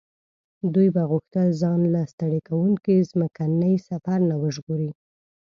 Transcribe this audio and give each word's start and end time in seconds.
دوی 0.73 0.87
به 0.95 1.03
غوښتل 1.11 1.47
ځان 1.61 1.81
له 1.93 2.01
ستړي 2.11 2.39
کوونکي 2.49 2.95
ځمکني 3.11 3.73
سفر 3.89 4.19
نه 4.29 4.35
وژغوري. 4.41 4.91